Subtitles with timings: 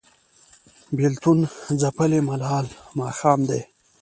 [0.97, 1.39] بیلتون
[1.81, 2.65] ځپلی ملال
[2.99, 3.61] ماښام دی